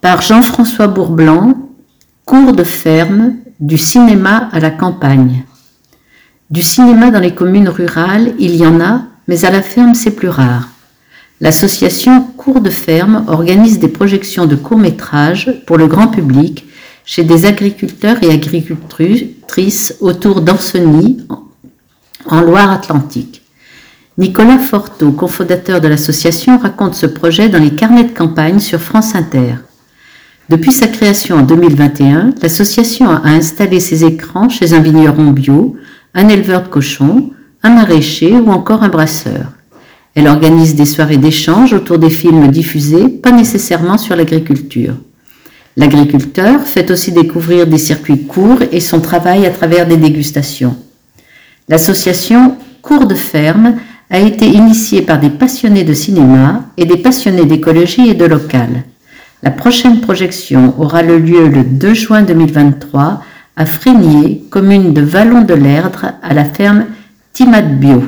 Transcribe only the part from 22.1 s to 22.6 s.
en